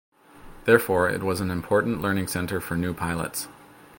Therefore, 0.65 1.11
it 1.11 1.21
was 1.21 1.41
an 1.41 1.51
important 1.51 2.01
learning 2.01 2.25
centre 2.25 2.59
for 2.59 2.75
new 2.75 2.91
pilots. 2.91 3.47